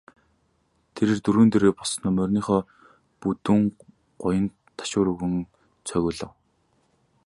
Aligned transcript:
Тэрээр 0.95 1.19
дөрөөн 1.23 1.49
дээрээ 1.51 1.73
боссоноо 1.77 2.13
мориныхоо 2.15 2.61
бүдүүн 3.21 3.61
гуянд 4.21 4.51
ташуур 4.77 5.07
өгөн 5.13 5.33
цогиулав. 5.87 6.31